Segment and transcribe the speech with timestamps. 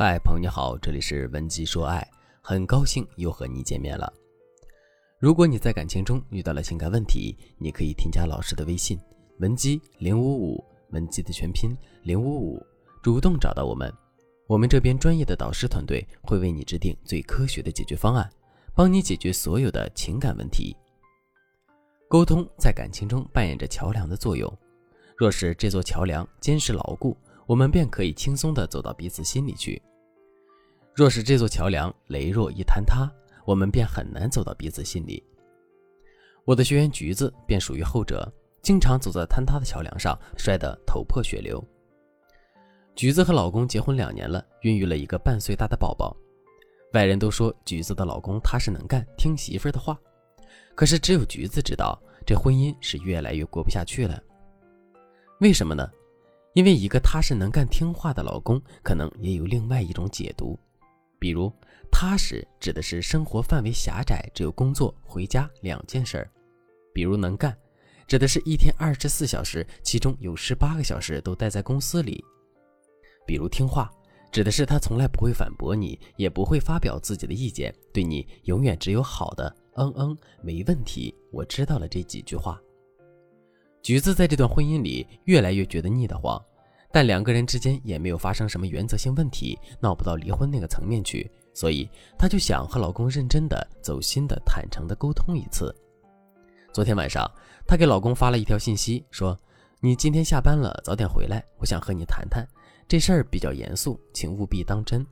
[0.00, 2.08] 嗨，朋友你好，这里是文姬说爱，
[2.40, 4.08] 很高兴又和你见面了。
[5.18, 8.96] 如果你在感情中遇到了情感问题，你可以添加老师的微信
[9.40, 12.64] 文姬零五五，文姬的全拼零五五，
[13.02, 13.92] 主动找到我们，
[14.46, 18.30] 我们这边专业的导师团队会为你制定最科学的解决方案，
[18.76, 20.76] 帮你解决所有的情感问题。
[22.08, 24.48] 沟通在感情中扮演着桥梁的作用，
[25.16, 29.82] 若是这座桥梁坚实牢固，我们便可以轻松地走到彼此心里去。
[30.98, 33.08] 若是这座桥梁羸弱一坍塌，
[33.44, 35.22] 我们便很难走到彼此心里。
[36.44, 38.28] 我的学员橘子便属于后者，
[38.62, 41.64] 经常走在坍塌的桥梁上，摔得头破血流。
[42.96, 46.16] 橘子和老公结婚两年了，孕育了一个半岁大的宝宝。
[46.94, 49.96] 外人都说橘子的老公踏实能干，听媳妇儿的话，
[50.74, 54.20] 可是只有橘子知道，这婚姻是越来越过不下去了。
[55.38, 55.88] 为什么呢？
[56.54, 60.58] 因为一个踏实能干、听话的老公，可能也有另外一种解读。
[61.18, 61.52] 比如，
[61.90, 66.26] 踏实指的是生活范围狭窄，只有工作、回家两件事儿；
[66.92, 67.56] 比如能干，
[68.06, 72.22] 指的是一天二十四小时，其中有十八个小时都待在公司里；
[73.26, 73.90] 比如听话，
[74.30, 79.56] 指的是他从来不会反驳你，也不会发表自己的意见，对你永远只有好的。
[79.74, 82.60] 嗯嗯，没问题，我知道了这几句话。
[83.82, 86.40] 橘子在这段婚姻里越来越觉得腻得慌。
[86.90, 95.74] 但两个人之间也没有发生什么原则性问题，闹不到离婚那个层面去，所以她就想和老公认真的、走心的、坦诚的沟通一次。
[96.72, 97.30] 昨天晚上，
[97.66, 99.38] 她给老公发了一条信息，说
[99.80, 102.46] ：“你今天下班了，早点回来，我想和你谈谈
[102.86, 105.06] 这事儿，比较严肃，请务必当真。”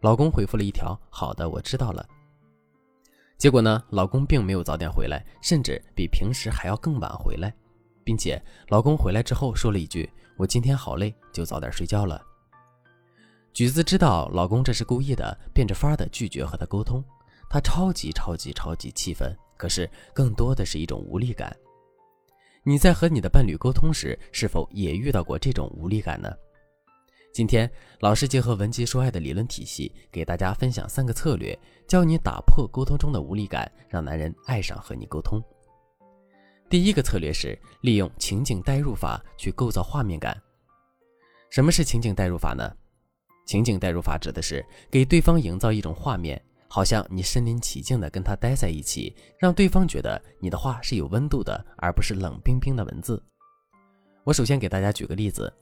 [0.00, 2.06] 老公回复了一条：“好的，我知道了。”
[3.36, 7.52] 结果呢，老公并没有早点回来，甚至比平时还要更晚回来。
[8.04, 10.10] 并且，老公回来之后说了一句
[10.40, 12.18] ：“我今天好累，就早点睡觉了。”
[13.52, 17.04] 橘子知道老公这是故意的，变着法的拒绝和他沟通。
[17.50, 21.54] 她超级超级超级气愤，可是更多的是一种无力感。
[22.62, 26.32] 你在和你的伴侣沟通时，是否也遇到过这种无力感呢？
[27.34, 35.38] 今天，老师结合文姬说爱的理论体系，给大家分享三个策略，教你打破沟通中的无力感，让男人爱上和你沟通。
[36.70, 40.40] 第一个策略是利用情景代入法去构造画面感。
[41.50, 42.72] 什么是情景代入法呢？
[43.44, 53.20] 情景代入法指的是给对方营造一种画面，好像你身临其境的跟他待在一起，让对方觉得你的话是有温度的，而不是冷冰冰的文字。
[54.22, 55.52] 我首先给大家举个例子：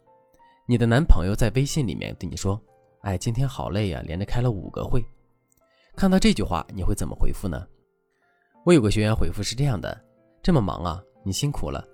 [0.66, 2.60] 你的男朋友在微信里面对你说
[3.00, 5.02] ：“哎，今天好累呀，连着开了五个会。”
[5.96, 7.66] 看到这句话，你会怎么回复呢？
[8.66, 10.04] 我有个学员回复是这样的。
[10.48, 11.86] 这么忙啊，你辛苦了。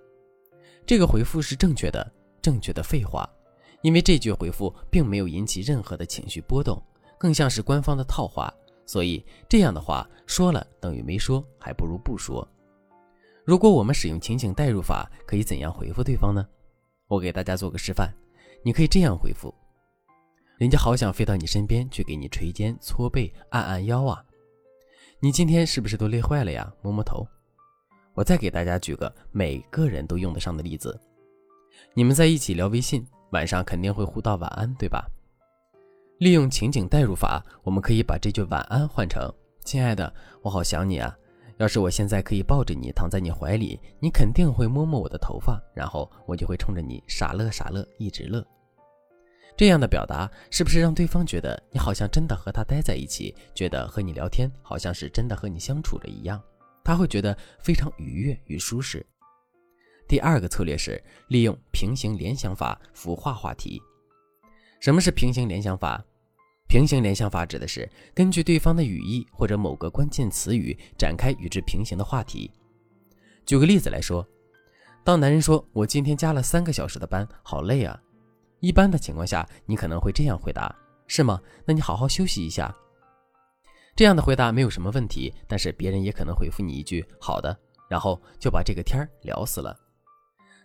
[0.87, 2.09] 这个回复是正确的，
[2.41, 3.29] 正确的废话，
[3.83, 6.81] 因为这句回复并没有引起任何的情绪波动，
[7.19, 8.55] 更像是官方的套话，
[8.87, 12.47] 所以这样的话说了等于没说，还不如不说。
[13.45, 16.47] 如果我们使用情景代入法，可以怎样回复对方呢？
[17.09, 18.09] 我给大家做个示范，
[18.63, 19.53] 你可以这样回复：
[20.59, 24.25] 人家好想飞到你身边去给你捶肩、搓背、按按腰啊，
[25.19, 26.73] 你今天是不是都累坏了呀？
[26.81, 27.27] 摸摸头。
[28.15, 30.99] 我再给大家举个每个人都用得上的例子：
[31.93, 35.05] 你们在一起聊微信，晚上肯定会互道晚安，对吧？
[36.19, 39.29] 利用情景代入法，我们可以把这句晚安换成
[39.65, 41.15] ：“亲爱的，我好想你啊！
[41.59, 48.45] 要是我现在可以抱着你躺在你怀里，你肯定会摸摸我的头发，然后我就会冲着你傻乐傻乐，一直乐。”
[49.57, 56.41] 这样的表达是不是让对方觉得你好像真的和他待在一起，觉得和你聊天好像是真的和你相处着一样？
[56.85, 59.05] 他会觉得非常愉悦与舒适。
[60.07, 63.81] 第二个策略是利用平行联想法孵化话题。
[64.79, 66.05] 什么是平行联想法？
[66.69, 72.51] 平行联想法指的是根据对方的语义或者某个关键词语展开与之平行的话题。
[73.47, 74.27] 举个例子来说，
[75.03, 77.99] 当男人说“我今天加了三个小时的班，好累啊”，
[78.61, 80.75] 一般的情况下，你可能会这样回答
[81.07, 81.41] ：“是吗？
[81.65, 82.75] 那你好好休息一下。”
[83.97, 87.57] 这样的回答没有什么问题，但是别人也可能回复你一句“好的”，
[87.89, 89.77] 然后就把这个天儿聊死了。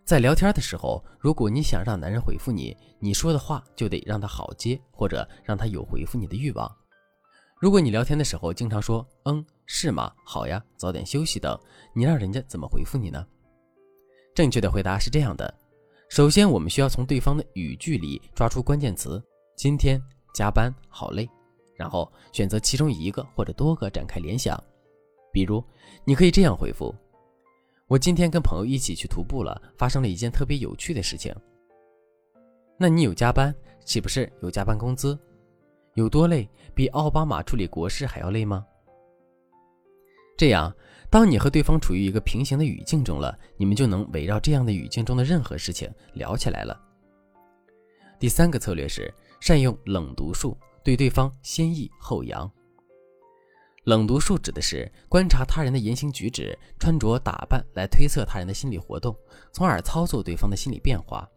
[0.03, 6.75] 在聊天的时候，如果你想让男人回复你，你说的话就得让他好接，或者让他有回复你的欲望。
[7.61, 10.11] 如果你聊天的时候经常说“嗯，是吗？
[10.25, 11.55] 好呀，早点休息等”，
[11.93, 13.23] 你让人家怎么回复你呢？
[14.33, 15.53] 正确的回答是这样的：
[16.09, 19.23] 首先，我们需要从对方的语句里抓出关键词
[19.55, 20.01] “今天
[20.33, 21.29] 加班好累”。
[21.79, 24.61] 然后选择其中一个或者多个展开联想，
[25.31, 25.63] 比如
[26.03, 26.93] 你可以这样回复
[27.87, 31.33] ：“我今天跟朋友一起去徒步了，发生了一件特别有趣的事情。”
[32.77, 33.55] 那你有加班，
[33.85, 35.17] 岂不是有加班工资？
[35.93, 36.49] 有多累？
[36.75, 38.65] 比奥巴马处理国事还要累吗？
[40.37, 40.73] 这样，
[41.09, 46.77] 当你和对方处于一个平行的语境中了，你们就能围绕这样的语境中的任何事情聊起来了。
[48.19, 52.49] 第三个策略是善用冷读术，对对方先抑后扬。
[53.85, 59.15] 冷读术指的是观察他人的言行举止、穿着打扮，来推测他人的心理活动，
[59.51, 61.27] 从而操作对方的心理变化。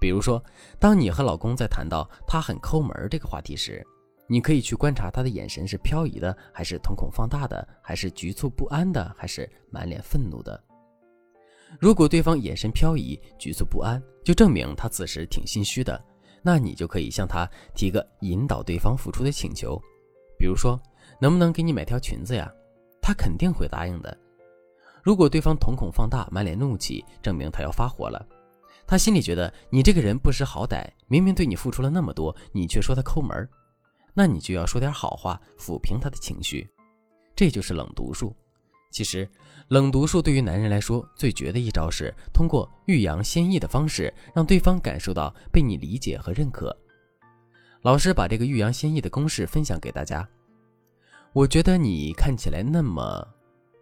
[0.00, 0.42] 比如说，
[0.78, 3.86] 当你和老公在谈到他很抠门这个话题时，
[4.28, 10.62] 你可以去观察他的眼神是飘移的，还是瞳孔放大的，还是局促不安的，还是满脸愤怒的。
[11.78, 16.04] 如果对方眼神飘移、局促不安，就证明他此时挺心虚的。
[16.42, 19.80] 那你就可以向他提个引导对方付出的请求，
[20.38, 20.80] 比如说，
[21.20, 22.50] 能不能给你买条裙子呀？
[23.02, 24.16] 他肯定会答应的。
[25.02, 28.26] 如果对方瞳孔放大、满脸怒气，证明他要发火了。
[28.86, 33.48] 他心里觉得你这个人不识好歹，明明对你付出了那么多，你却说他抠门儿
[34.12, 36.68] 那你就要说点好话抚平他的情绪，
[37.36, 38.34] 这就是冷读术。
[38.90, 39.28] 其实，
[39.68, 46.76] 冷读术对于男人来说最绝的一招是通过欲扬先抑的方式，让对方感受到被你理解和认可。
[47.82, 50.28] 老师把这个欲扬先抑的公式分享给大家。
[51.32, 53.26] 我觉得你看起来那么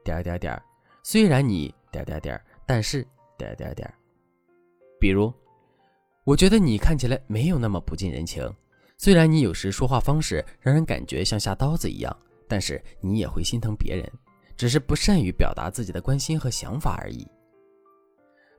[0.05, 0.62] 点点点，
[1.02, 3.02] 虽然你点点点，但是
[3.38, 3.93] 点点点。
[5.00, 5.32] 比如，
[6.25, 8.46] 我觉得你看起来没有那么不近人情，
[8.99, 12.14] 虽然你有时说话方式让人感觉像下刀子一样，
[12.46, 14.12] 但是你也会心疼别人，
[14.58, 17.26] 只是不善于表达自己的关心和想法而已。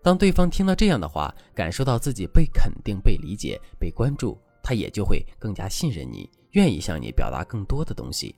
[0.02, 8.34] 当对方听了这样的话，感受到自己被肯定、被理解、被关注，他也就会更加信任你，愿意向你表达更多的东西。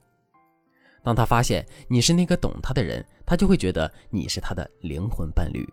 [1.03, 5.63] 当他发现你是那个懂他的人，他就会觉得你是他的灵魂伴侣。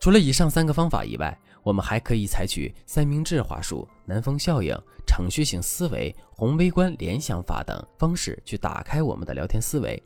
[0.00, 4.74] 除了以上三个方法以外，我们还可以采取三明治话术、南风效应、
[5.06, 10.02] 程序性思维、宏微观联想法等方式去打开我们的聊天思维。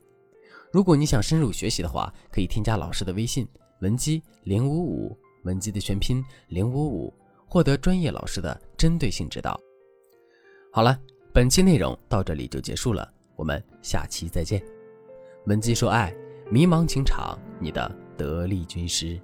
[0.76, 3.48] 如果你想深入学习的话，可以添加老师的微信
[3.80, 7.14] 文姬零五五，文姬的全拼零五五，
[7.46, 9.58] 获得专业老师的针对性指导。
[10.70, 11.00] 好了，
[11.32, 14.62] 本期内容到这里就结束了，我们下期再见。
[15.46, 16.14] 文姬说爱，
[16.50, 19.18] 迷茫情场，你的得力军师。